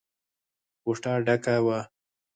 [0.81, 1.79] کوټه ډکه وه.